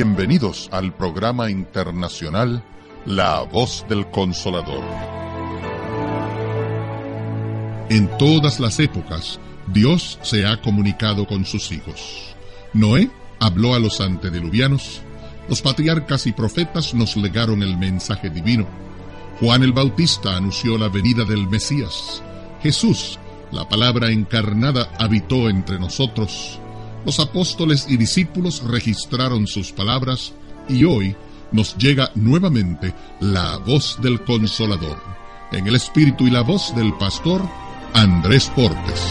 [0.00, 2.62] Bienvenidos al programa internacional
[3.04, 4.84] La Voz del Consolador.
[7.88, 12.36] En todas las épocas, Dios se ha comunicado con sus hijos.
[12.72, 13.10] Noé
[13.40, 15.00] habló a los antediluvianos,
[15.48, 18.68] los patriarcas y profetas nos legaron el mensaje divino.
[19.40, 22.22] Juan el Bautista anunció la venida del Mesías.
[22.62, 23.18] Jesús,
[23.50, 26.60] la palabra encarnada, habitó entre nosotros.
[27.04, 30.32] Los apóstoles y discípulos registraron sus palabras
[30.68, 31.16] y hoy
[31.52, 35.00] nos llega nuevamente la voz del consolador,
[35.52, 37.42] en el espíritu y la voz del pastor
[37.94, 39.02] Andrés Portes.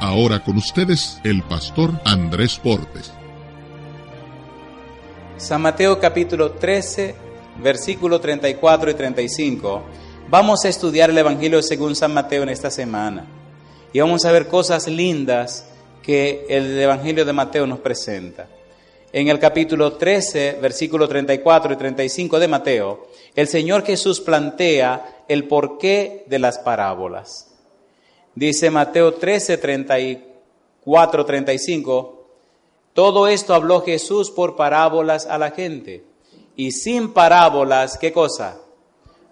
[0.00, 2.87] Ahora con ustedes el pastor Andrés Portes.
[5.48, 7.14] San Mateo capítulo 13,
[7.62, 9.82] versículo 34 y 35.
[10.28, 13.24] Vamos a estudiar el Evangelio según San Mateo en esta semana.
[13.90, 15.66] Y vamos a ver cosas lindas
[16.02, 18.46] que el Evangelio de Mateo nos presenta.
[19.10, 25.48] En el capítulo 13, versículo 34 y 35 de Mateo, el Señor Jesús plantea el
[25.48, 27.54] porqué de las parábolas.
[28.34, 32.17] Dice Mateo 13, 34, 35,
[32.98, 36.04] todo esto habló Jesús por parábolas a la gente.
[36.56, 38.60] Y sin parábolas, ¿qué cosa?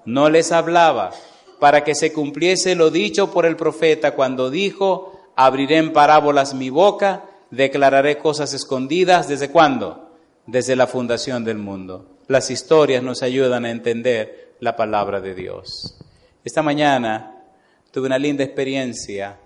[0.05, 1.11] No les hablaba,
[1.59, 6.70] para que se cumpliese lo dicho por el profeta cuando dijo, abriré en parábolas mi
[6.70, 9.27] boca, declararé cosas escondidas.
[9.27, 10.12] ¿Desde cuándo?
[10.47, 12.19] Desde la fundación del mundo.
[12.28, 15.98] Las historias nos ayudan a entender la palabra de Dios.
[16.44, 17.42] Esta mañana
[17.91, 19.41] tuve una linda experiencia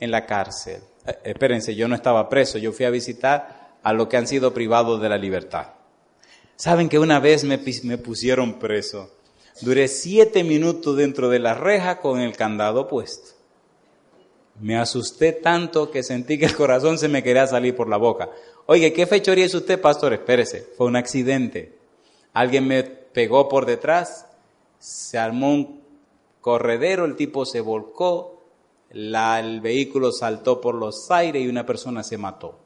[0.00, 0.80] en la cárcel.
[1.06, 4.52] Eh, espérense, yo no estaba preso, yo fui a visitar a los que han sido
[4.52, 5.68] privados de la libertad.
[6.56, 7.58] Saben que una vez me,
[7.98, 9.10] pusieron preso.
[9.62, 13.30] Duré siete minutos dentro de la reja con el candado puesto.
[14.60, 18.28] Me asusté tanto que sentí que el corazón se me quería salir por la boca.
[18.66, 20.12] Oye, ¿qué fechoría es usted, pastor?
[20.12, 21.78] Espérese, fue un accidente.
[22.34, 24.26] Alguien me pegó por detrás,
[24.78, 25.80] se armó un
[26.42, 28.42] corredero, el tipo se volcó,
[28.90, 32.58] el vehículo saltó por los aires y una persona se mató.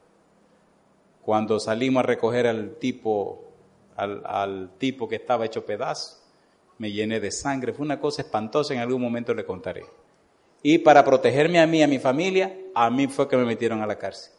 [1.24, 3.44] Cuando salimos a recoger al tipo,
[3.96, 6.18] al, tipo que estaba hecho pedazo,
[6.78, 7.72] me llené de sangre.
[7.72, 9.84] Fue una cosa espantosa, en algún momento le contaré.
[10.62, 13.80] Y para protegerme a mí y a mi familia, a mí fue que me metieron
[13.82, 14.32] a la cárcel.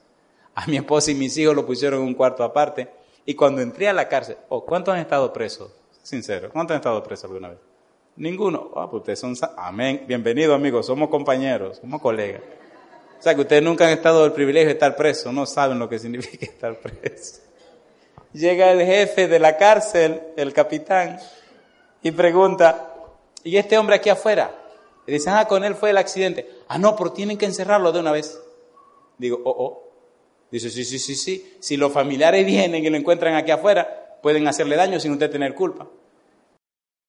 [0.53, 2.90] A mi esposa y mis hijos lo pusieron en un cuarto aparte.
[3.25, 5.72] Y cuando entré a la cárcel, oh, ¿cuántos han estado presos?
[6.03, 7.59] Sincero, ¿cuántos han estado presos alguna vez?
[8.18, 8.72] Ninguno.
[8.75, 9.35] Ah, pues ustedes son...
[9.57, 10.06] Amén.
[10.07, 10.85] Bienvenido, amigos.
[10.85, 12.41] Somos compañeros, somos colegas.
[13.20, 15.90] O sea, que ustedes nunca han estado el privilegio de estar presos, no saben lo
[15.90, 17.42] que significa estar preso.
[18.34, 21.20] Llega el jefe de la cárcel, el capitán,
[22.04, 22.94] y pregunta,
[23.44, 24.54] ¿y este hombre aquí afuera?
[25.08, 26.50] Y dicen, ah, con él fue el accidente.
[26.68, 28.40] Ah, no, pero tienen que encerrarlo de una vez.
[29.18, 29.86] Digo, oh, oh.
[30.52, 31.58] Dice, sí, sí, sí, sí.
[31.59, 35.54] Si los familiares vienen y lo encuentran aquí afuera, pueden hacerle daño sin usted tener
[35.54, 35.88] culpa.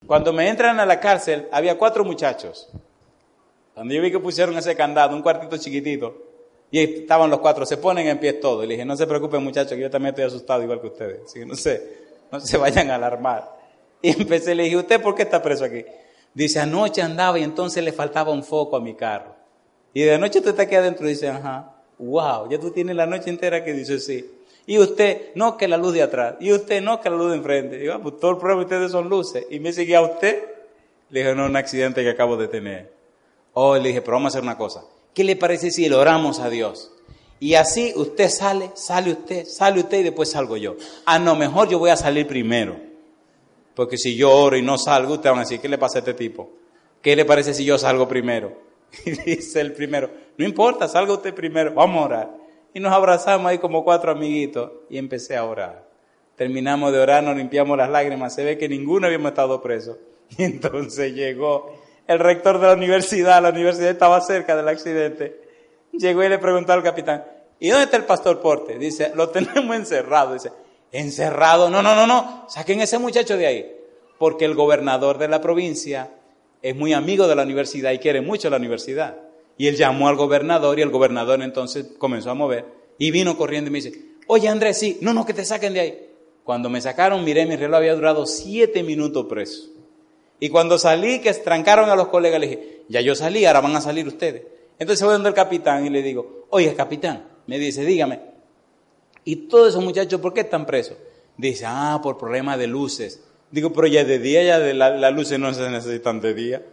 [0.06, 2.68] Cuando me entran a la cárcel, había cuatro muchachos.
[3.76, 6.16] Cuando yo vi que pusieron ese candado, un cuartito chiquitito,
[6.70, 8.64] y estaban los cuatro, se ponen en pie todos.
[8.64, 11.20] Y le dije, no se preocupen muchachos, que yo también estoy asustado igual que ustedes.
[11.26, 11.82] Así que no se,
[12.32, 13.54] no se vayan a alarmar.
[14.00, 15.84] Y empecé, le dije, ¿usted por qué está preso aquí?
[16.32, 19.36] Dice, anoche andaba y entonces le faltaba un foco a mi carro.
[19.92, 23.04] Y de anoche tú estás aquí adentro y dice, ajá, wow, ya tú tienes la
[23.04, 24.24] noche entera que dice, sí.
[24.64, 26.36] Y usted, no que la luz de atrás.
[26.40, 27.76] Y usted, no que la luz de enfrente.
[27.76, 29.46] Digo, ah, pues todo el problema de ustedes son luces.
[29.50, 30.44] Y me seguía usted.
[31.10, 32.95] Le dije, no, un accidente que acabo de tener.
[33.58, 34.84] Oh, le dije, pero vamos a hacer una cosa.
[35.14, 36.92] ¿Qué le parece si le oramos a Dios?
[37.40, 40.76] Y así usted sale, sale usted, sale usted y después salgo yo.
[41.06, 42.76] A lo mejor yo voy a salir primero.
[43.74, 46.00] Porque si yo oro y no salgo, usted van a decir, ¿qué le pasa a
[46.00, 46.50] este tipo?
[47.00, 48.52] ¿Qué le parece si yo salgo primero?
[49.06, 52.36] Y dice el primero, no importa, salga usted primero, vamos a orar.
[52.74, 55.88] Y nos abrazamos ahí como cuatro amiguitos y empecé a orar.
[56.36, 59.96] Terminamos de orar, nos limpiamos las lágrimas, se ve que ninguno habíamos estado preso.
[60.36, 65.40] Y entonces llegó el rector de la universidad, la universidad estaba cerca del accidente.
[65.92, 67.24] Llegó y le preguntó al capitán,
[67.58, 68.78] ¿y dónde está el pastor Porte?
[68.78, 70.34] Dice, lo tenemos encerrado.
[70.34, 70.52] Dice,
[70.92, 71.70] ¿encerrado?
[71.70, 73.72] No, no, no, no, saquen ese muchacho de ahí.
[74.18, 76.10] Porque el gobernador de la provincia
[76.62, 79.16] es muy amigo de la universidad y quiere mucho la universidad.
[79.58, 82.64] Y él llamó al gobernador y el gobernador entonces comenzó a mover
[82.98, 85.80] y vino corriendo y me dice, oye Andrés, sí, no, no, que te saquen de
[85.80, 86.08] ahí.
[86.44, 89.70] Cuando me sacaron, miré, mi reloj había durado siete minutos preso.
[90.38, 93.76] Y cuando salí, que trancaron a los colegas, le dije, ya yo salí, ahora van
[93.76, 94.42] a salir ustedes.
[94.78, 98.20] Entonces voy donde el capitán y le digo, oye capitán, me dice, dígame,
[99.24, 100.96] ¿y todos esos muchachos por qué están presos?
[101.36, 103.22] Dice, ah, por problemas de luces.
[103.50, 106.62] Digo, pero ya de día, ya de la, las luces no se necesitan de día.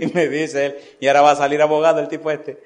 [0.00, 2.58] Y me dice él, y ahora va a salir abogado el tipo este.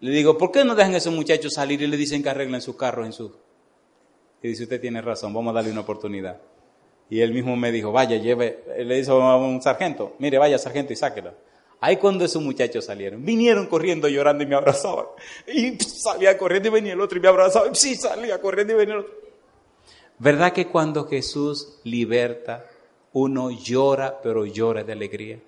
[0.00, 2.60] Le digo, ¿por qué no dejan a esos muchachos salir y le dicen que arreglen
[2.60, 3.34] sus carros en su...
[4.42, 6.40] Y dice, usted tiene razón, vamos a darle una oportunidad.
[7.10, 10.92] Y él mismo me dijo, vaya, lleve, le dice a un sargento, mire, vaya sargento
[10.92, 11.32] y sáquelo.
[11.80, 15.06] Ahí cuando esos muchachos salieron, vinieron corriendo llorando y me abrazaban.
[15.46, 17.68] Y salía corriendo y venía el otro y me abrazaba.
[17.70, 19.14] Y sí, salía corriendo y venía el otro.
[20.18, 22.66] ¿Verdad que cuando Jesús liberta,
[23.12, 25.38] uno llora, pero llora de alegría?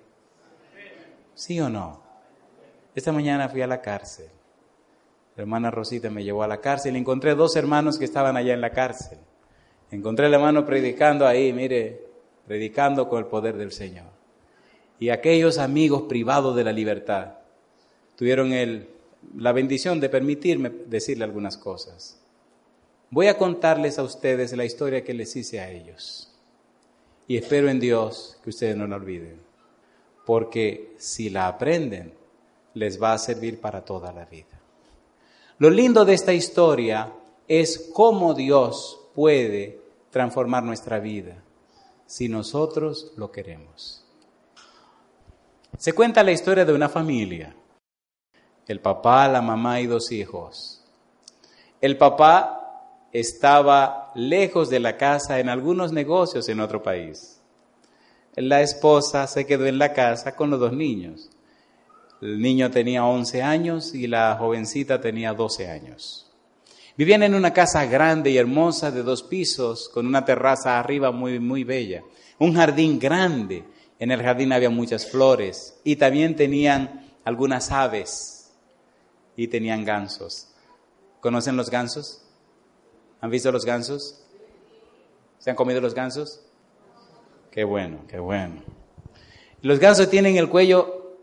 [1.35, 2.01] ¿Sí o no?
[2.95, 4.27] Esta mañana fui a la cárcel.
[5.35, 8.53] La hermana Rosita me llevó a la cárcel y encontré dos hermanos que estaban allá
[8.53, 9.17] en la cárcel.
[9.91, 12.01] Encontré al hermano predicando ahí, mire,
[12.47, 14.07] predicando con el poder del Señor.
[14.99, 17.33] Y aquellos amigos privados de la libertad
[18.15, 18.87] tuvieron el,
[19.37, 22.19] la bendición de permitirme decirle algunas cosas.
[23.09, 26.31] Voy a contarles a ustedes la historia que les hice a ellos.
[27.27, 29.41] Y espero en Dios que ustedes no la olviden.
[30.25, 32.13] Porque si la aprenden,
[32.73, 34.61] les va a servir para toda la vida.
[35.57, 37.11] Lo lindo de esta historia
[37.47, 39.80] es cómo Dios puede
[40.11, 41.43] transformar nuestra vida
[42.05, 44.05] si nosotros lo queremos.
[45.77, 47.55] Se cuenta la historia de una familia.
[48.67, 50.83] El papá, la mamá y dos hijos.
[51.79, 57.41] El papá estaba lejos de la casa en algunos negocios en otro país.
[58.35, 61.29] La esposa se quedó en la casa con los dos niños.
[62.21, 66.30] El niño tenía 11 años y la jovencita tenía 12 años.
[66.97, 71.39] Vivían en una casa grande y hermosa de dos pisos con una terraza arriba muy,
[71.39, 72.03] muy bella.
[72.39, 73.63] Un jardín grande.
[73.99, 78.51] En el jardín había muchas flores y también tenían algunas aves
[79.35, 80.47] y tenían gansos.
[81.19, 82.23] ¿Conocen los gansos?
[83.21, 84.23] ¿Han visto los gansos?
[85.37, 86.41] ¿Se han comido los gansos?
[87.51, 88.63] Qué bueno, qué bueno.
[89.61, 91.17] Los gansos tienen el cuello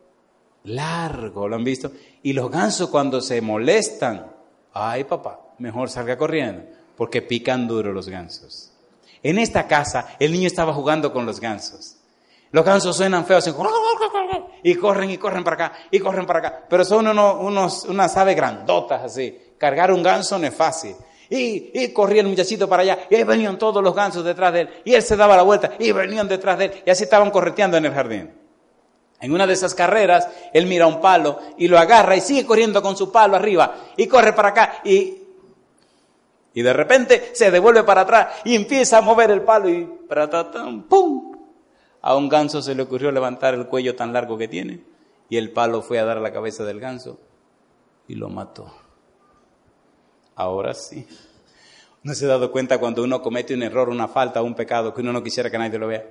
[0.65, 1.91] largo, ¿lo han visto?
[2.23, 4.31] Y los gansos cuando se molestan,
[4.73, 6.65] ay papá, mejor salga corriendo,
[6.97, 8.73] porque pican duro los gansos.
[9.23, 11.97] En esta casa el niño estaba jugando con los gansos.
[12.51, 13.47] Los gansos suenan feos
[14.63, 18.37] y corren y corren para acá y corren para acá, pero son unos, unas aves
[18.37, 19.37] grandotas así.
[19.59, 20.95] Cargar un ganso no es fácil.
[21.31, 24.71] Y, corría el muchachito para allá, y ahí venían todos los gansos detrás de él,
[24.85, 27.77] y él se daba la vuelta, y venían detrás de él, y así estaban correteando
[27.77, 28.31] en el jardín.
[29.21, 32.81] En una de esas carreras, él mira un palo y lo agarra y sigue corriendo
[32.81, 35.19] con su palo arriba, y corre para acá, y,
[36.55, 39.89] y de repente se devuelve para atrás, y empieza a mover el palo, y
[40.89, 41.37] ¡pum!
[42.01, 44.85] A un ganso se le ocurrió levantar el cuello tan largo que tiene,
[45.29, 47.19] y el palo fue a dar a la cabeza del ganso,
[48.07, 48.73] y lo mató.
[50.35, 51.07] Ahora sí.
[52.03, 55.01] ¿No se ha dado cuenta cuando uno comete un error, una falta, un pecado que
[55.01, 56.07] uno no quisiera que nadie lo vea?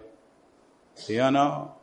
[0.94, 1.77] ¿Sí o no?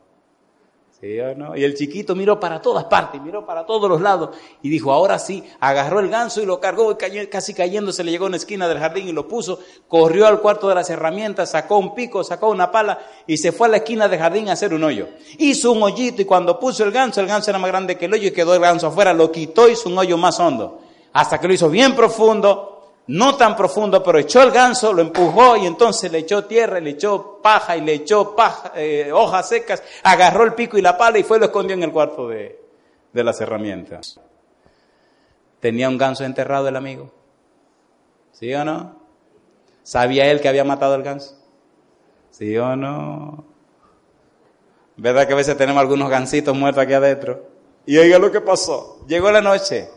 [1.01, 1.57] ¿Sí o no?
[1.57, 4.29] Y el chiquito miró para todas partes, miró para todos los lados
[4.61, 8.11] y dijo, ahora sí, agarró el ganso y lo cargó y casi cayendo se le
[8.11, 9.59] llegó a una esquina del jardín y lo puso,
[9.89, 12.97] corrió al cuarto de las herramientas, sacó un pico, sacó una pala
[13.27, 15.09] y se fue a la esquina del jardín a hacer un hoyo.
[15.37, 18.13] Hizo un hoyito y cuando puso el ganso, el ganso era más grande que el
[18.13, 20.79] hoyo y quedó el ganso afuera, lo quitó y hizo un hoyo más hondo
[21.15, 22.74] hasta que lo hizo bien profundo,
[23.07, 26.91] no tan profundo, pero echó el ganso, lo empujó y entonces le echó tierra, le
[26.91, 31.19] echó paja y le echó paja, eh, hojas secas, agarró el pico y la pala
[31.19, 32.59] y fue lo escondió en el cuarto de,
[33.13, 34.19] de las herramientas.
[35.59, 37.11] ¿Tenía un ganso enterrado el amigo?
[38.31, 38.99] ¿Sí o no?
[39.83, 41.37] ¿Sabía él que había matado al ganso?
[42.31, 43.45] ¿Sí o no?
[44.97, 47.47] ¿Verdad que a veces tenemos algunos gansitos muertos aquí adentro?
[47.85, 49.05] Y oiga lo que pasó.
[49.07, 49.89] Llegó la noche.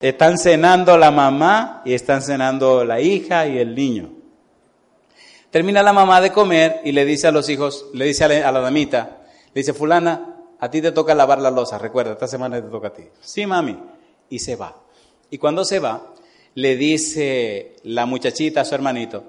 [0.00, 4.10] Están cenando la mamá y están cenando la hija y el niño.
[5.50, 8.60] Termina la mamá de comer y le dice a los hijos, le dice a la,
[8.60, 9.18] damita,
[9.52, 12.88] le dice, fulana, a ti te toca lavar la losa, recuerda, esta semana te toca
[12.88, 13.02] a ti.
[13.20, 13.78] Sí, mami.
[14.30, 14.74] Y se va.
[15.28, 16.14] Y cuando se va,
[16.54, 19.24] le dice la muchachita a su hermanito,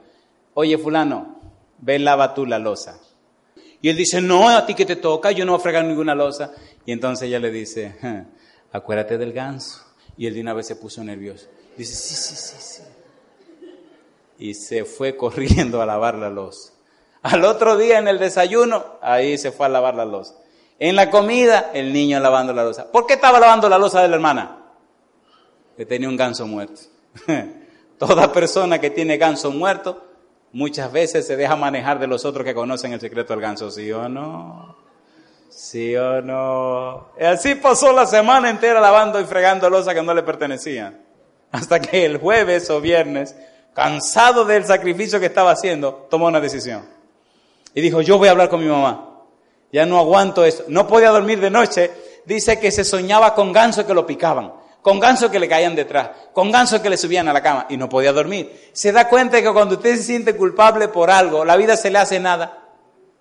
[0.53, 1.39] oye fulano,
[1.79, 2.97] ven, lava tú la losa.
[3.81, 6.15] Y él dice, no, a ti que te toca, yo no voy a fregar ninguna
[6.15, 6.53] losa.
[6.85, 7.95] Y entonces ella le dice,
[8.71, 9.90] acuérdate del ganso.
[10.21, 11.47] Y él de se puso nervioso.
[11.75, 12.83] Dice, sí, sí, sí, sí.
[14.37, 16.73] Y se fue corriendo a lavar la losa.
[17.23, 20.35] Al otro día en el desayuno, ahí se fue a lavar la losa.
[20.77, 22.91] En la comida, el niño lavando la losa.
[22.91, 24.57] ¿Por qué estaba lavando la losa de la hermana?
[25.75, 26.81] Que tenía un ganso muerto.
[27.97, 30.05] Toda persona que tiene ganso muerto,
[30.51, 33.91] muchas veces se deja manejar de los otros que conocen el secreto del ganso, ¿sí
[33.91, 34.77] o no?
[35.51, 37.09] ¿Sí o no?
[37.19, 41.01] Y así pasó la semana entera lavando y fregando losa que no le pertenecían.
[41.51, 43.35] Hasta que el jueves o viernes,
[43.73, 46.87] cansado del sacrificio que estaba haciendo, tomó una decisión.
[47.75, 49.09] Y dijo, yo voy a hablar con mi mamá.
[49.73, 50.63] Ya no aguanto esto.
[50.69, 51.91] No podía dormir de noche.
[52.25, 56.11] Dice que se soñaba con gansos que lo picaban, con gansos que le caían detrás,
[56.33, 58.69] con gansos que le subían a la cama y no podía dormir.
[58.71, 61.97] Se da cuenta que cuando usted se siente culpable por algo, la vida se le
[61.97, 62.69] hace nada.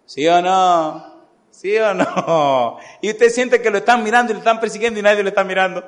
[0.06, 1.09] ¿Sí o no?
[1.50, 2.78] ¿Sí o no?
[3.00, 5.45] Y usted siente que lo están mirando y lo están persiguiendo y nadie lo está
[5.45, 5.85] mirando.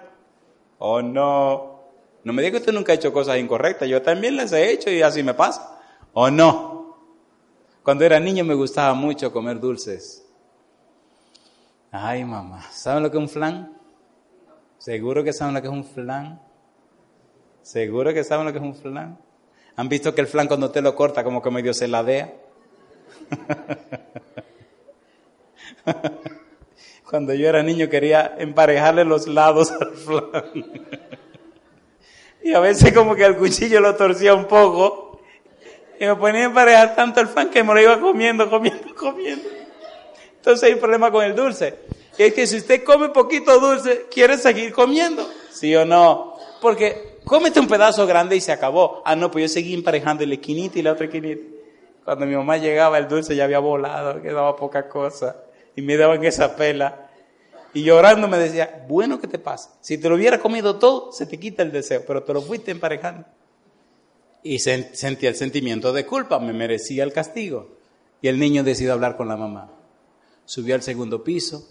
[0.79, 1.83] ¿O no?
[2.25, 3.89] No me diga que usted nunca ha hecho cosas incorrectas.
[3.89, 5.81] Yo también las he hecho y así me pasa.
[6.13, 6.97] ¿O no?
[7.83, 10.25] Cuando era niño me gustaba mucho comer dulces.
[11.91, 13.79] Ay, mamá, ¿saben lo que es un flan?
[14.79, 16.41] ¿Seguro que saben lo que es un flan?
[17.63, 19.19] ¿Seguro que saben lo que es un flan?
[19.77, 22.33] ¿Han visto que el flan cuando usted lo corta como que medio se ladea?
[27.09, 30.65] Cuando yo era niño quería emparejarle los lados al flan.
[32.43, 35.21] Y a veces como que el cuchillo lo torcía un poco
[36.01, 39.49] y me ponía a emparejar tanto el pan que me lo iba comiendo, comiendo, comiendo.
[40.35, 41.79] Entonces hay un problema con el dulce.
[42.19, 45.25] Y es que si usted come poquito dulce, quiere seguir comiendo.
[45.51, 46.37] ¿Sí o no?
[46.61, 49.03] Porque cómete un pedazo grande y se acabó.
[49.05, 51.43] Ah, no, pues yo seguí emparejando la esquinita y la otra esquinita.
[52.05, 55.37] Cuando mi mamá llegaba, el dulce ya había volado, quedaba poca cosa.
[55.77, 57.11] Y me daban esa pela.
[57.75, 59.75] Y llorando me decía, bueno, ¿qué te pasa?
[59.81, 62.71] Si te lo hubiera comido todo, se te quita el deseo, pero te lo fuiste
[62.71, 63.25] emparejando
[64.43, 67.77] y sentía el sentimiento de culpa, me merecía el castigo.
[68.21, 69.71] Y el niño decidió hablar con la mamá.
[70.45, 71.69] Subió al segundo piso,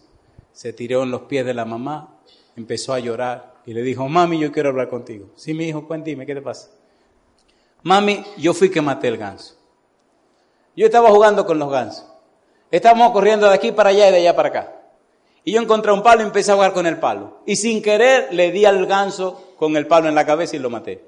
[0.54, 2.22] se tiró en los pies de la mamá,
[2.56, 5.30] empezó a llorar y le dijo, mami, yo quiero hablar contigo.
[5.36, 6.70] Sí, mi hijo, cuéntame, ¿qué te pasa?
[7.84, 9.58] Mami, yo fui que maté el ganso.
[10.76, 12.06] Yo estaba jugando con los gansos.
[12.72, 14.76] Estábamos corriendo de aquí para allá y de allá para acá.
[15.44, 17.40] Y yo encontré un palo y empecé a jugar con el palo.
[17.46, 20.70] Y sin querer le di al ganso con el palo en la cabeza y lo
[20.70, 21.04] maté.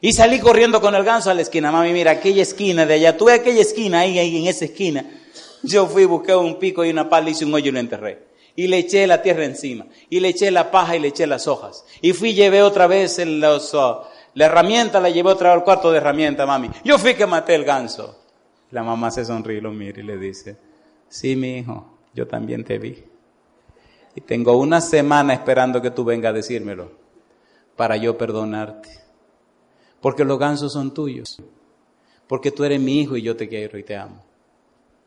[0.00, 1.72] Y salí corriendo con el ganso a la esquina.
[1.72, 3.16] Mami, mira, aquella esquina de allá.
[3.16, 5.04] Tuve aquella esquina, ahí, ahí en esa esquina.
[5.62, 8.18] Yo fui, busqué un pico y una pala, hice un hoyo y lo enterré.
[8.54, 9.86] Y le eché la tierra encima.
[10.10, 11.84] Y le eché la paja y le eché las hojas.
[12.00, 15.90] Y fui, llevé otra vez los, oh, la herramienta, la llevé otra vez al cuarto
[15.90, 16.70] de herramienta, mami.
[16.84, 18.18] Yo fui que maté el ganso.
[18.72, 20.56] La mamá se sonríe, lo mira y le dice,
[21.12, 23.04] sí, mi hijo, yo también te vi.
[24.14, 26.90] Y tengo una semana esperando que tú vengas a decírmelo
[27.76, 28.88] para yo perdonarte.
[30.00, 31.40] Porque los gansos son tuyos.
[32.26, 34.22] Porque tú eres mi hijo y yo te quiero y te amo.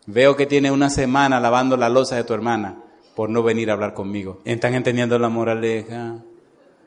[0.06, 2.84] Veo que tiene una semana lavando la losa de tu hermana
[3.16, 4.42] por no venir a hablar conmigo.
[4.46, 6.24] ¿Están entendiendo la moraleja?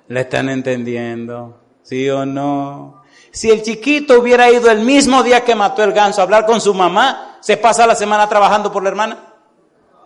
[0.07, 1.61] ¿La están entendiendo?
[1.83, 2.98] ¿Sí o no?
[3.31, 6.61] Si el chiquito hubiera ido el mismo día que mató el ganso a hablar con
[6.61, 9.35] su mamá, ¿se pasa la semana trabajando por la hermana?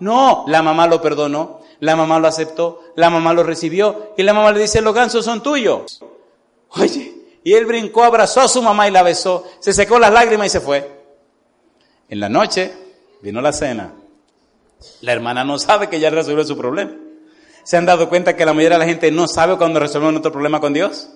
[0.00, 4.34] No, la mamá lo perdonó, la mamá lo aceptó, la mamá lo recibió y la
[4.34, 6.02] mamá le dice, los gansos son tuyos.
[6.70, 7.14] Oye,
[7.44, 10.50] y él brincó, abrazó a su mamá y la besó, se secó las lágrimas y
[10.50, 11.02] se fue.
[12.08, 12.72] En la noche
[13.20, 13.92] vino la cena.
[15.00, 16.92] La hermana no sabe que ya resolvió su problema.
[17.64, 20.32] ¿Se han dado cuenta que la mayoría de la gente no sabe cuando resolvemos nuestro
[20.32, 21.08] problema con Dios?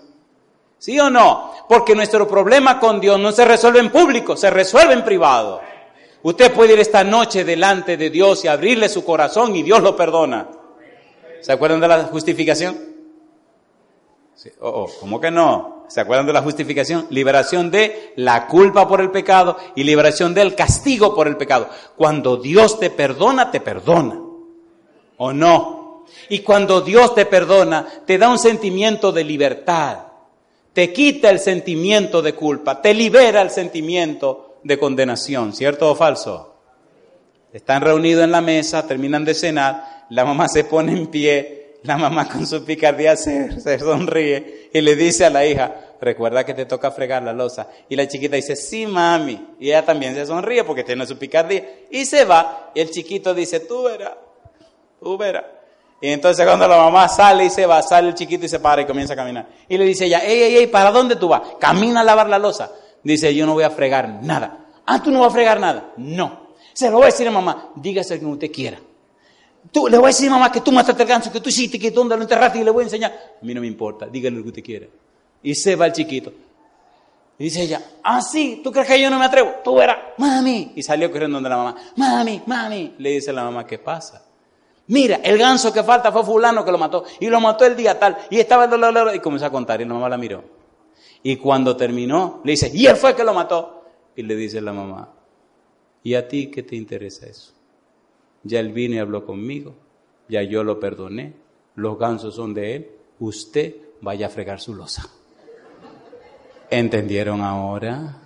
[0.78, 1.52] ¿Sí o no?
[1.68, 5.60] Porque nuestro problema con Dios no se resuelve en público, se resuelve en privado.
[6.22, 9.96] Usted puede ir esta noche delante de Dios y abrirle su corazón y Dios lo
[9.96, 10.48] perdona.
[11.40, 12.76] ¿Se acuerdan de la justificación?
[14.60, 15.84] Oh, oh, ¿Cómo que no?
[15.88, 17.06] ¿Se acuerdan de la justificación?
[17.10, 21.68] Liberación de la culpa por el pecado y liberación del castigo por el pecado.
[21.96, 24.20] Cuando Dios te perdona, te perdona.
[25.18, 26.04] ¿O no?
[26.28, 30.05] Y cuando Dios te perdona, te da un sentimiento de libertad.
[30.76, 32.82] Te quita el sentimiento de culpa.
[32.82, 35.54] Te libera el sentimiento de condenación.
[35.54, 36.54] ¿Cierto o falso?
[37.50, 41.96] Están reunidos en la mesa, terminan de cenar, la mamá se pone en pie la
[41.96, 46.66] mamá con su picardía se, sonríe y le dice a la hija, recuerda que te
[46.66, 47.68] toca fregar la losa.
[47.88, 49.54] Y la chiquita dice, sí, mami.
[49.58, 51.86] Y ella también se sonríe porque tiene su picardía.
[51.90, 52.72] Y se va.
[52.74, 54.12] Y el chiquito dice, tú verás,
[55.00, 55.44] tú verás.
[56.00, 58.82] Y entonces cuando la mamá sale y se va, sale el chiquito y se para
[58.82, 59.48] y comienza a caminar.
[59.68, 61.42] Y le dice ella, ey, ey, ey, ¿para dónde tú vas?
[61.58, 62.70] Camina a lavar la losa.
[63.02, 64.66] Dice, yo no voy a fregar nada.
[64.84, 65.92] Ah, tú no vas a fregar nada.
[65.96, 66.46] No.
[66.72, 68.78] Se lo voy a decir a mamá, dígase que usted quiera.
[69.72, 71.90] Tú, le voy a decir mamá que tú mataste el ganso, que tú hiciste, que
[71.90, 73.12] tú lo enterraste y le voy a enseñar.
[73.40, 74.86] A mí no me importa, dígale lo que usted quiera.
[75.42, 76.32] Y se va el chiquito.
[77.38, 79.54] Y dice ella, ah, sí, ¿tú crees que yo no me atrevo?
[79.64, 80.72] Tú verás, mami.
[80.76, 82.94] Y salió corriendo donde la mamá, mami, mami.
[82.98, 84.25] Le dice la mamá, ¿qué pasa?
[84.88, 87.04] Mira, el ganso que falta fue fulano que lo mató.
[87.20, 88.16] Y lo mató el día tal.
[88.30, 88.68] Y estaba.
[89.14, 89.80] Y comenzó a contar.
[89.80, 90.44] Y la mamá la miró.
[91.22, 93.84] Y cuando terminó, le dice, y él fue que lo mató.
[94.14, 95.12] Y le dice la mamá,
[96.02, 97.56] ¿y a ti qué te interesa eso?
[98.46, 99.74] ya él vino y habló conmigo,
[100.28, 101.34] ya yo lo perdoné,
[101.74, 105.10] los gansos son de él, usted vaya a fregar su losa.
[106.70, 108.22] ¿Entendieron ahora?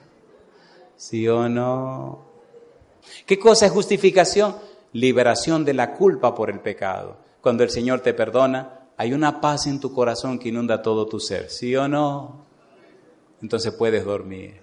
[0.97, 2.27] ¿Sí o no?
[3.27, 4.57] ¿Qué cosa es justificación?
[4.93, 7.17] Liberación de la culpa por el pecado.
[7.41, 11.21] Cuando el Señor te perdona, hay una paz en tu corazón que inunda todo tu
[11.21, 12.45] ser, ¿sí o no?
[13.41, 14.61] Entonces puedes dormir.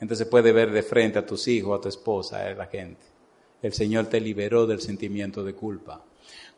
[0.00, 3.00] Entonces puedes ver de frente a tus hijos, a tu esposa, a la gente.
[3.62, 6.02] El Señor te liberó del sentimiento de culpa.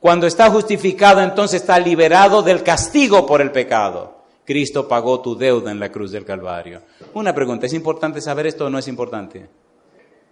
[0.00, 4.20] Cuando está justificado, entonces está liberado del castigo por el pecado.
[4.44, 6.82] Cristo pagó tu deuda en la cruz del Calvario.
[7.14, 9.48] Una pregunta, ¿es importante saber esto o no es importante?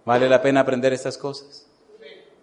[0.03, 1.68] ¿Vale la pena aprender estas cosas?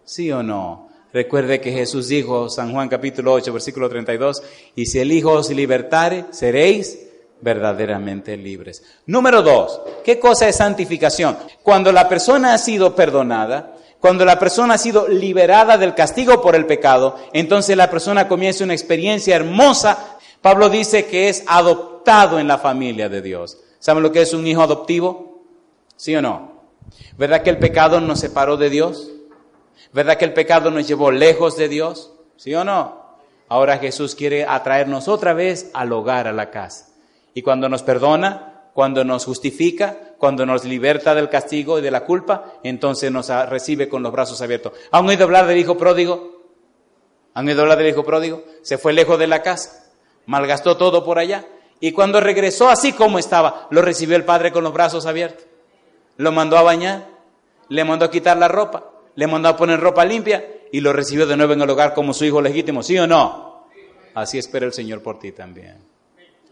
[0.06, 0.88] ¿Sí o no?
[1.12, 4.40] Recuerde que Jesús dijo, San Juan capítulo 8, versículo 32,
[4.76, 7.00] y si el Hijo os libertare, seréis
[7.40, 8.84] verdaderamente libres.
[9.06, 11.36] Número dos, ¿qué cosa es santificación?
[11.64, 16.54] Cuando la persona ha sido perdonada, cuando la persona ha sido liberada del castigo por
[16.54, 20.18] el pecado, entonces la persona comienza una experiencia hermosa.
[20.40, 23.58] Pablo dice que es adoptado en la familia de Dios.
[23.80, 25.42] ¿Saben lo que es un hijo adoptivo?
[25.96, 26.52] ¿Sí o no?
[27.18, 29.10] ¿Verdad que el pecado nos separó de Dios?
[29.92, 32.12] ¿Verdad que el pecado nos llevó lejos de Dios?
[32.36, 33.06] ¿Sí o no?
[33.48, 36.88] Ahora Jesús quiere atraernos otra vez al hogar, a la casa.
[37.34, 42.04] Y cuando nos perdona, cuando nos justifica, cuando nos liberta del castigo y de la
[42.04, 44.72] culpa, entonces nos recibe con los brazos abiertos.
[44.90, 46.36] ¿Han oído hablar del hijo pródigo?
[47.34, 48.44] ¿Han oído hablar del hijo pródigo?
[48.62, 49.92] Se fue lejos de la casa,
[50.26, 51.46] malgastó todo por allá.
[51.80, 55.46] Y cuando regresó así como estaba, lo recibió el padre con los brazos abiertos.
[56.16, 57.06] Lo mandó a bañar,
[57.68, 58.84] le mandó a quitar la ropa,
[59.16, 62.14] le mandó a poner ropa limpia y lo recibió de nuevo en el hogar como
[62.14, 63.66] su hijo legítimo, ¿sí o no?
[64.14, 65.76] Así espera el Señor por ti también.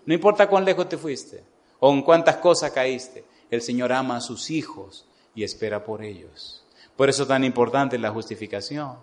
[0.07, 1.43] No importa cuán lejos te fuiste
[1.81, 6.65] o en cuántas cosas caíste, el Señor ama a sus hijos y espera por ellos.
[6.97, 8.97] Por eso es tan importante la justificación.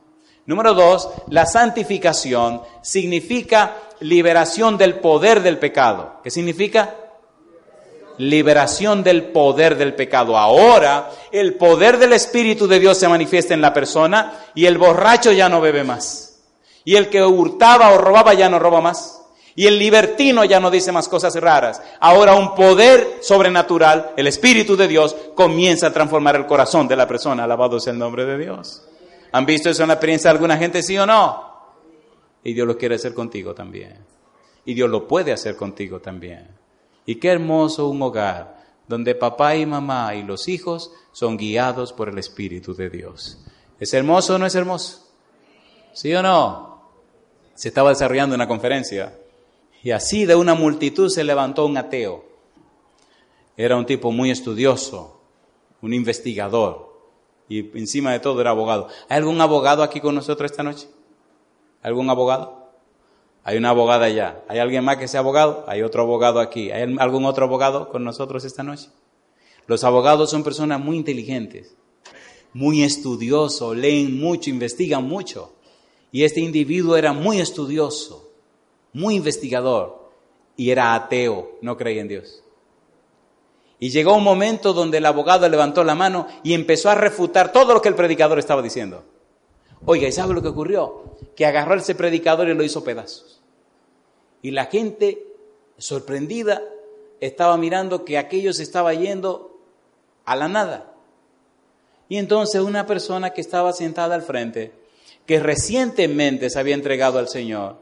[0.45, 6.19] Número dos, la santificación significa liberación del poder del pecado.
[6.23, 6.95] ¿Qué significa?
[8.17, 10.37] Liberación del poder del pecado.
[10.37, 15.31] Ahora el poder del Espíritu de Dios se manifiesta en la persona y el borracho
[15.31, 16.43] ya no bebe más.
[16.83, 19.21] Y el que hurtaba o robaba ya no roba más.
[19.55, 21.81] Y el libertino ya no dice más cosas raras.
[21.99, 27.07] Ahora un poder sobrenatural, el Espíritu de Dios, comienza a transformar el corazón de la
[27.07, 27.43] persona.
[27.43, 28.83] Alabado sea el nombre de Dios.
[29.33, 31.51] ¿Han visto eso en la experiencia de alguna gente, sí o no?
[32.43, 33.97] Y Dios lo quiere hacer contigo también.
[34.65, 36.60] Y Dios lo puede hacer contigo también.
[37.05, 42.09] Y qué hermoso un hogar donde papá y mamá y los hijos son guiados por
[42.09, 43.39] el Espíritu de Dios.
[43.79, 45.07] ¿Es hermoso o no es hermoso?
[45.93, 46.81] ¿Sí o no?
[47.55, 49.17] Se estaba desarrollando una conferencia
[49.83, 52.25] y así de una multitud se levantó un ateo.
[53.57, 55.21] Era un tipo muy estudioso,
[55.81, 56.91] un investigador
[57.49, 58.87] y encima de todo era abogado.
[59.09, 60.87] ¿Hay algún abogado aquí con nosotros esta noche?
[61.81, 62.60] ¿Algún abogado?
[63.43, 64.43] Hay una abogada allá.
[64.47, 65.65] ¿Hay alguien más que sea abogado?
[65.67, 66.71] Hay otro abogado aquí.
[66.71, 68.89] ¿Hay algún otro abogado con nosotros esta noche?
[69.67, 71.75] Los abogados son personas muy inteligentes,
[72.53, 75.53] muy estudiosos, leen mucho, investigan mucho.
[76.11, 78.31] Y este individuo era muy estudioso,
[78.91, 80.11] muy investigador,
[80.57, 82.43] y era ateo, no creía en Dios.
[83.79, 87.73] Y llegó un momento donde el abogado levantó la mano y empezó a refutar todo
[87.73, 89.03] lo que el predicador estaba diciendo.
[89.85, 91.15] Oiga, ¿y sabe lo que ocurrió?
[91.35, 93.41] Que agarró a predicador y lo hizo pedazos.
[94.41, 95.25] Y la gente,
[95.77, 96.61] sorprendida,
[97.19, 99.59] estaba mirando que aquello se estaba yendo
[100.25, 100.93] a la nada.
[102.09, 104.73] Y entonces una persona que estaba sentada al frente,
[105.25, 107.77] que recientemente se había entregado al Señor,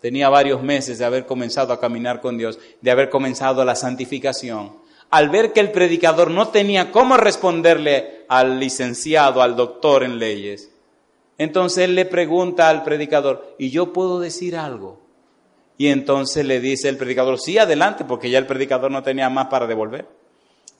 [0.00, 4.76] tenía varios meses de haber comenzado a caminar con Dios, de haber comenzado la santificación,
[5.10, 10.70] al ver que el predicador no tenía cómo responderle al licenciado, al doctor en leyes,
[11.38, 15.00] entonces él le pregunta al predicador, ¿y yo puedo decir algo?
[15.78, 19.46] Y entonces le dice el predicador, sí, adelante, porque ya el predicador no tenía más
[19.46, 20.08] para devolver.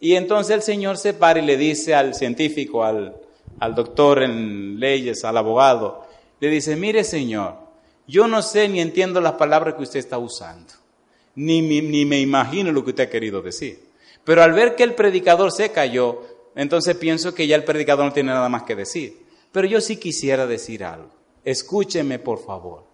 [0.00, 3.16] Y entonces el Señor se para y le dice al científico, al,
[3.60, 6.04] al doctor en leyes, al abogado,
[6.40, 7.54] le dice, mire Señor,
[8.08, 10.72] yo no sé ni entiendo las palabras que usted está usando,
[11.36, 13.88] ni, ni me imagino lo que usted ha querido decir.
[14.24, 16.22] Pero al ver que el predicador se cayó,
[16.56, 19.27] entonces pienso que ya el predicador no tiene nada más que decir.
[19.58, 21.10] Pero yo sí quisiera decir algo.
[21.44, 22.84] Escúcheme, por favor.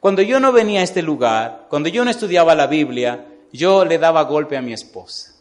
[0.00, 3.24] Cuando yo no venía a este lugar, cuando yo no estudiaba la Biblia,
[3.54, 5.32] yo le daba golpe a mi esposa.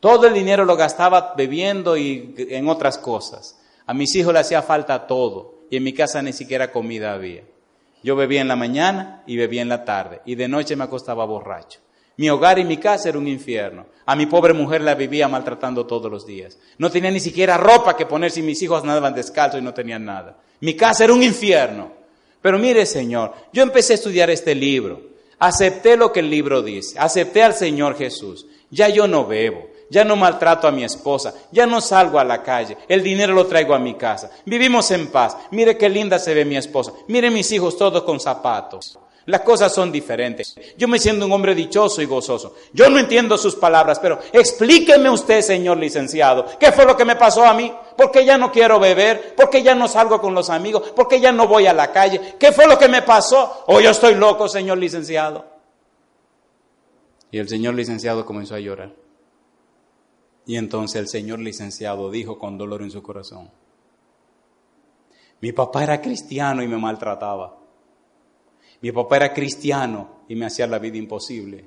[0.00, 3.56] Todo el dinero lo gastaba bebiendo y en otras cosas.
[3.86, 7.44] A mis hijos le hacía falta todo y en mi casa ni siquiera comida había.
[8.02, 11.24] Yo bebía en la mañana y bebía en la tarde y de noche me acostaba
[11.24, 11.78] borracho.
[12.16, 13.86] Mi hogar y mi casa era un infierno.
[14.06, 16.58] A mi pobre mujer la vivía maltratando todos los días.
[16.78, 20.04] No tenía ni siquiera ropa que poner si mis hijos nadaban descalzos y no tenían
[20.04, 20.36] nada.
[20.60, 21.92] Mi casa era un infierno.
[22.42, 25.00] Pero mire, Señor, yo empecé a estudiar este libro.
[25.38, 26.98] Acepté lo que el libro dice.
[26.98, 28.46] Acepté al Señor Jesús.
[28.70, 29.74] Ya yo no bebo.
[29.90, 33.46] ya no maltrato a mi esposa, ya no salgo a la calle, el dinero lo
[33.46, 37.30] traigo a mi casa, vivimos en paz, mire qué linda se ve mi esposa, mire
[37.30, 38.98] mis hijos todos con zapatos.
[39.26, 40.54] Las cosas son diferentes.
[40.76, 42.54] Yo me siento un hombre dichoso y gozoso.
[42.72, 47.16] Yo no entiendo sus palabras, pero explíqueme usted, señor licenciado, ¿qué fue lo que me
[47.16, 47.72] pasó a mí?
[47.96, 49.34] ¿Por qué ya no quiero beber?
[49.34, 50.90] ¿Por qué ya no salgo con los amigos?
[50.90, 52.34] ¿Por qué ya no voy a la calle?
[52.38, 53.64] ¿Qué fue lo que me pasó?
[53.66, 55.46] ¿O yo estoy loco, señor licenciado?
[57.30, 58.92] Y el señor licenciado comenzó a llorar.
[60.46, 63.50] Y entonces el señor licenciado dijo con dolor en su corazón,
[65.40, 67.63] mi papá era cristiano y me maltrataba.
[68.84, 71.64] Mi papá era cristiano y me hacía la vida imposible.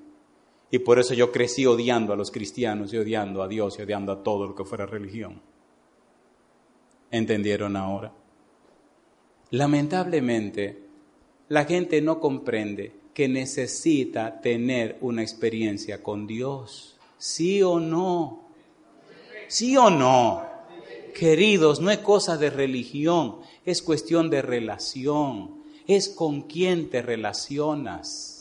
[0.70, 4.12] Y por eso yo crecí odiando a los cristianos y odiando a Dios y odiando
[4.12, 5.42] a todo lo que fuera religión.
[7.10, 8.14] ¿Entendieron ahora?
[9.50, 10.84] Lamentablemente,
[11.50, 17.00] la gente no comprende que necesita tener una experiencia con Dios.
[17.18, 18.44] ¿Sí o no?
[19.48, 20.46] ¿Sí o no?
[21.16, 25.57] Queridos, no es cosa de religión, es cuestión de relación
[25.88, 28.38] es con quién te relacionas.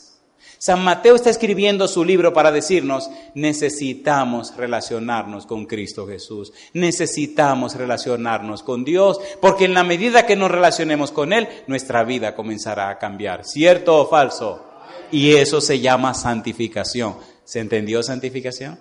[0.59, 8.63] San Mateo está escribiendo su libro para decirnos, necesitamos relacionarnos con Cristo Jesús, necesitamos relacionarnos
[8.63, 12.97] con Dios, porque en la medida que nos relacionemos con Él, nuestra vida comenzará a
[12.97, 13.45] cambiar.
[13.45, 14.65] ¿Cierto o falso?
[15.11, 17.15] Y eso se llama santificación.
[17.43, 18.79] ¿Se entendió santificación?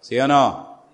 [0.00, 0.84] ¿Sí o no?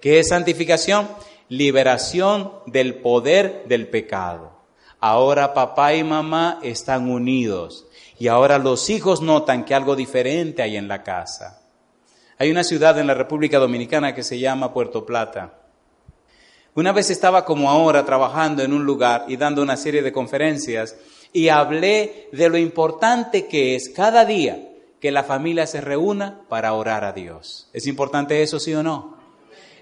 [0.00, 1.08] ¿Qué es santificación?
[1.48, 4.57] Liberación del poder del pecado.
[5.00, 7.86] Ahora papá y mamá están unidos
[8.18, 11.62] y ahora los hijos notan que algo diferente hay en la casa.
[12.38, 15.54] Hay una ciudad en la República Dominicana que se llama Puerto Plata.
[16.74, 20.96] Una vez estaba como ahora trabajando en un lugar y dando una serie de conferencias
[21.32, 24.68] y hablé de lo importante que es cada día
[25.00, 27.68] que la familia se reúna para orar a Dios.
[27.72, 29.16] ¿Es importante eso, sí o no?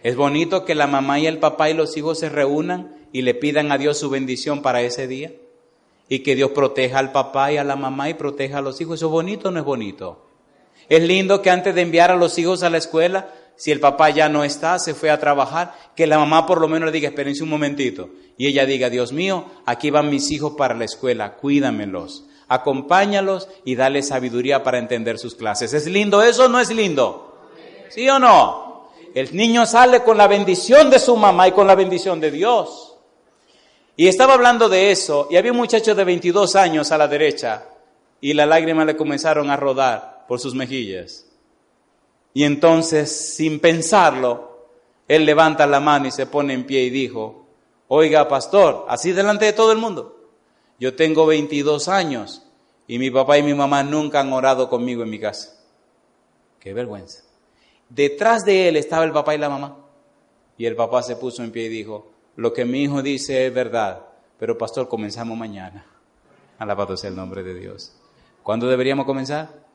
[0.03, 3.33] Es bonito que la mamá y el papá y los hijos se reúnan y le
[3.33, 5.33] pidan a Dios su bendición para ese día.
[6.07, 8.99] Y que Dios proteja al papá y a la mamá y proteja a los hijos.
[8.99, 10.27] ¿Eso es bonito o no es bonito?
[10.91, 14.11] Es lindo que antes de enviar a los hijos a la escuela, si el papá
[14.11, 17.09] ya no está, se fue a trabajar, que la mamá por lo menos le diga,
[17.09, 18.11] espérense un momentito.
[18.37, 23.77] Y ella diga, Dios mío, aquí van mis hijos para la escuela, cuídamelos, acompáñalos y
[23.77, 25.73] dale sabiduría para entender sus clases.
[25.73, 27.49] ¿Es lindo eso o no es lindo?
[27.89, 28.91] ¿Sí o no?
[29.15, 32.93] El niño sale con la bendición de su mamá y con la bendición de Dios.
[33.97, 37.65] Y estaba hablando de eso, y había un muchacho de 22 años a la derecha,
[38.21, 41.27] y las lágrimas le comenzaron a rodar por sus mejillas.
[42.35, 44.67] Y entonces, sin pensarlo,
[45.09, 47.47] él levanta la mano y se pone en pie y dijo,
[47.89, 50.31] oiga, pastor, así delante de todo el mundo,
[50.79, 52.43] yo tengo 22 años
[52.87, 55.59] y mi papá y mi mamá nunca han orado conmigo en mi casa.
[56.61, 57.23] Qué vergüenza.
[57.89, 59.79] Detrás de él estaba el papá y la mamá.
[60.59, 63.55] Y el papá se puso en pie y dijo, lo que mi hijo dice es
[63.55, 64.03] verdad,
[64.39, 65.87] pero pastor, comenzamos mañana.
[66.59, 67.93] Alabado sea el nombre de Dios.
[68.43, 69.67] ¿Cuándo deberíamos comenzar?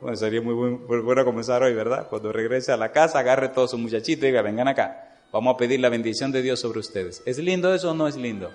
[0.00, 2.08] Bueno, sería muy bueno comenzar hoy, ¿verdad?
[2.08, 5.20] Cuando regrese a la casa, agarre todos sus muchachitos y diga, vengan acá.
[5.32, 7.22] Vamos a pedir la bendición de Dios sobre ustedes.
[7.26, 8.50] ¿Es lindo eso o no es lindo?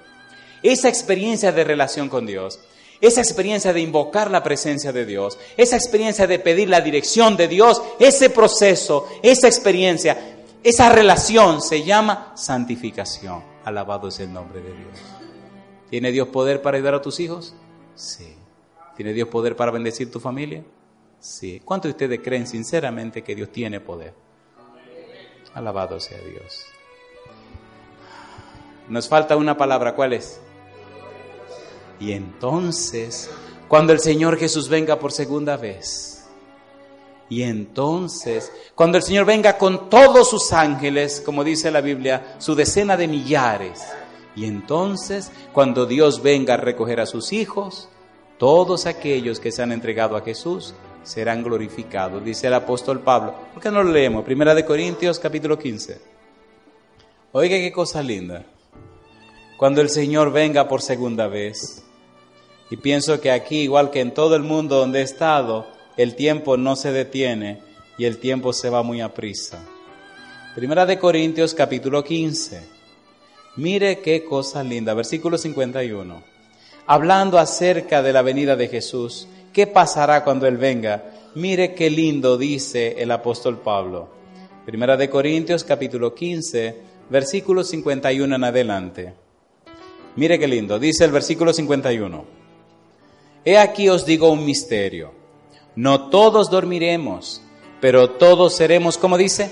[0.62, 2.60] Esa experiencia de relación con Dios,
[3.02, 7.48] esa experiencia de invocar la presencia de Dios, esa experiencia de pedir la dirección de
[7.48, 13.44] Dios, ese proceso, esa experiencia esa relación se llama santificación.
[13.64, 15.00] Alabado es el nombre de Dios.
[15.90, 17.56] ¿Tiene Dios poder para ayudar a tus hijos?
[17.96, 18.36] Sí.
[18.96, 20.64] ¿Tiene Dios poder para bendecir tu familia?
[21.20, 21.62] Sí.
[21.64, 24.14] ¿Cuántos de ustedes creen sinceramente que Dios tiene poder?
[25.54, 26.66] Alabado sea Dios.
[28.88, 30.40] Nos falta una palabra, ¿cuál es?
[32.00, 33.30] Y entonces,
[33.68, 36.19] cuando el Señor Jesús venga por segunda vez,
[37.30, 42.56] y entonces, cuando el Señor venga con todos sus ángeles, como dice la Biblia, su
[42.56, 43.82] decena de millares,
[44.36, 47.88] y entonces, cuando Dios venga a recoger a sus hijos,
[48.40, 53.36] todos aquellos que se han entregado a Jesús serán glorificados, dice el apóstol Pablo.
[53.54, 54.24] ¿Por qué no lo leemos?
[54.24, 56.02] Primera de Corintios capítulo 15.
[57.34, 58.44] Oiga qué cosa linda.
[59.58, 61.84] Cuando el Señor venga por segunda vez,
[62.72, 65.68] y pienso que aquí, igual que en todo el mundo donde he estado,
[66.00, 67.60] el tiempo no se detiene
[67.98, 69.60] y el tiempo se va muy a prisa.
[70.56, 72.62] Primera de Corintios capítulo 15.
[73.58, 76.24] Mire qué cosa linda, versículo 51.
[76.88, 81.04] Hablando acerca de la venida de Jesús, ¿qué pasará cuando Él venga?
[81.36, 84.08] Mire qué lindo dice el apóstol Pablo.
[84.66, 86.78] Primera de Corintios capítulo 15,
[87.10, 89.14] versículo 51 en adelante.
[90.16, 92.24] Mire qué lindo, dice el versículo 51.
[93.44, 95.19] He aquí os digo un misterio
[95.76, 97.42] no todos dormiremos,
[97.80, 99.52] pero todos seremos, como dice,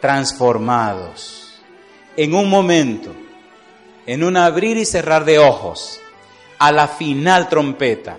[0.00, 1.60] transformados.
[2.16, 3.10] En un momento,
[4.06, 6.00] en un abrir y cerrar de ojos,
[6.58, 8.18] a la final trompeta,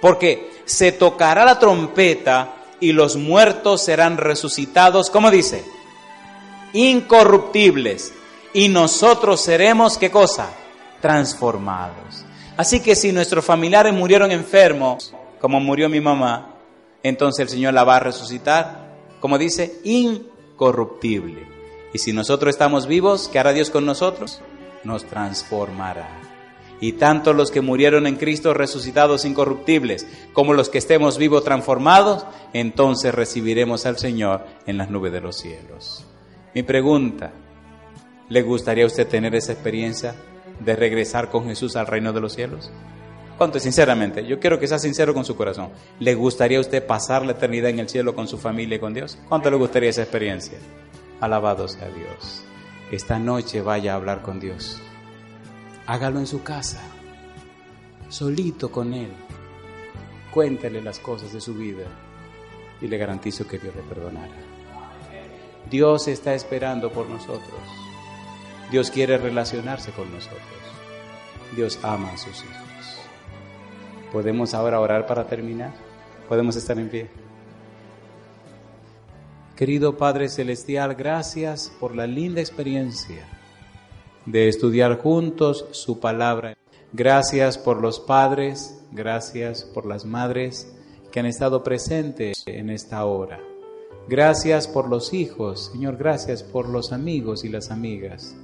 [0.00, 5.64] porque se tocará la trompeta y los muertos serán resucitados, como dice,
[6.72, 8.12] incorruptibles,
[8.54, 10.50] y nosotros seremos, ¿qué cosa?
[11.00, 12.24] Transformados.
[12.56, 16.54] Así que si nuestros familiares murieron enfermos, como murió mi mamá,
[17.02, 21.48] entonces el Señor la va a resucitar, como dice, incorruptible.
[21.92, 24.40] Y si nosotros estamos vivos, ¿qué hará Dios con nosotros?
[24.84, 26.20] Nos transformará.
[26.80, 32.24] Y tanto los que murieron en Cristo resucitados incorruptibles, como los que estemos vivos transformados,
[32.52, 36.06] entonces recibiremos al Señor en las nubes de los cielos.
[36.54, 37.32] Mi pregunta,
[38.28, 40.14] ¿le gustaría a usted tener esa experiencia
[40.60, 42.70] de regresar con Jesús al reino de los cielos?
[43.38, 43.58] ¿Cuánto?
[43.58, 45.70] Sinceramente, yo quiero que sea sincero con su corazón.
[45.98, 48.94] ¿Le gustaría a usted pasar la eternidad en el cielo con su familia y con
[48.94, 49.18] Dios?
[49.28, 50.58] ¿Cuánto le gustaría esa experiencia?
[51.20, 52.44] Alabado sea Dios.
[52.90, 54.78] Esta noche vaya a hablar con Dios.
[55.86, 56.80] Hágalo en su casa,
[58.08, 59.10] solito con Él.
[60.30, 61.84] Cuéntele las cosas de su vida
[62.80, 64.34] y le garantizo que Dios le perdonará.
[65.70, 67.60] Dios está esperando por nosotros.
[68.70, 70.42] Dios quiere relacionarse con nosotros.
[71.56, 72.61] Dios ama a sus hijos.
[74.12, 75.72] ¿Podemos ahora orar para terminar?
[76.28, 77.08] ¿Podemos estar en pie?
[79.56, 83.26] Querido Padre Celestial, gracias por la linda experiencia
[84.26, 86.56] de estudiar juntos su palabra.
[86.92, 90.70] Gracias por los padres, gracias por las madres
[91.10, 93.40] que han estado presentes en esta hora.
[94.08, 98.34] Gracias por los hijos, Señor, gracias por los amigos y las amigas.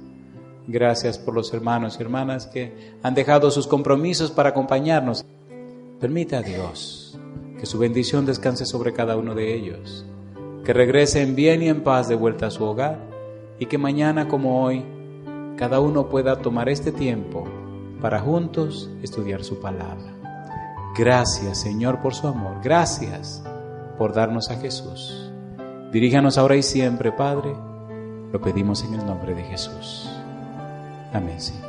[0.67, 5.25] Gracias por los hermanos y hermanas que han dejado sus compromisos para acompañarnos.
[5.99, 7.19] Permita a Dios
[7.59, 10.05] que su bendición descanse sobre cada uno de ellos,
[10.63, 12.99] que regresen bien y en paz de vuelta a su hogar
[13.59, 14.85] y que mañana como hoy
[15.57, 17.45] cada uno pueda tomar este tiempo
[17.99, 20.15] para juntos estudiar su palabra.
[20.97, 23.43] Gracias Señor por su amor, gracias
[23.97, 25.29] por darnos a Jesús.
[25.91, 27.53] Diríjanos ahora y siempre, Padre,
[28.31, 30.09] lo pedimos en el nombre de Jesús.
[31.11, 31.68] Amén, Señor.